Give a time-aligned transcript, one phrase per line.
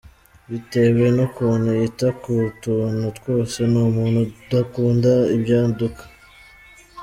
[0.49, 6.03] Bitewe n’ukuntu yita ku tuntu twose, ni umuntu udakunda ibyaduka.